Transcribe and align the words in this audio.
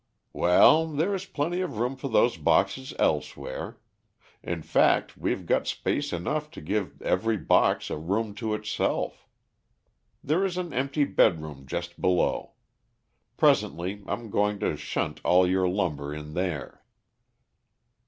"Well, 0.33 0.87
there 0.87 1.13
is 1.13 1.25
plenty 1.27 1.61
of 1.61 1.77
room 1.77 1.95
for 1.95 2.07
those 2.07 2.35
boxes 2.35 2.91
elsewhere 2.97 3.77
in 4.41 4.63
fact, 4.63 5.15
we've 5.15 5.45
got 5.45 5.67
space 5.67 6.11
enough 6.11 6.49
to 6.57 6.59
give 6.59 6.99
every 7.03 7.37
box 7.37 7.91
a 7.91 7.97
room 7.99 8.33
to 8.41 8.55
itself. 8.55 9.27
There 10.23 10.43
is 10.43 10.57
an 10.57 10.73
empty 10.73 11.03
bedroom 11.05 11.67
just 11.67 12.01
below. 12.01 12.53
Presently 13.37 14.03
I'm 14.07 14.31
going 14.31 14.57
to 14.61 14.75
shunt 14.75 15.21
all 15.23 15.45
your 15.45 15.69
lumber 15.69 16.11
in 16.15 16.33
there." 16.33 16.83